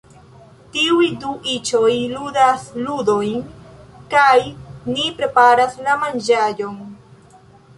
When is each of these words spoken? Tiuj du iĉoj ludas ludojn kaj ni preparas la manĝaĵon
Tiuj 0.75 1.09
du 1.23 1.33
iĉoj 1.55 1.91
ludas 2.13 2.63
ludojn 2.87 3.43
kaj 4.15 4.39
ni 4.95 5.07
preparas 5.21 5.77
la 5.89 5.95
manĝaĵon 6.07 6.83